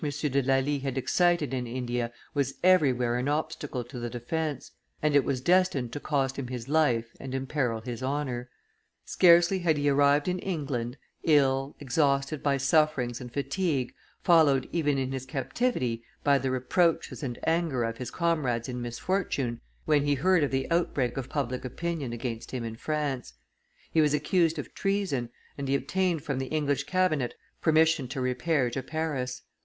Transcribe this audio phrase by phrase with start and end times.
[0.03, 5.23] de Lally had excited in India was everywhere an obstacle to the defence; and it
[5.23, 8.49] was destined to cost him his life and imperil his honor.
[9.05, 13.93] Scarcely had he arrived in England, ill, exhausted by sufferings and fatigue,
[14.23, 19.61] followed even in his captivity by the reproaches and anger of his comrades in misfortune,
[19.85, 23.35] when be heard of the outbreak of public opinion against him in France;
[23.91, 25.29] he was accused of treason;
[25.59, 29.43] and he obtained from the English cabinet permission to repair to Paris.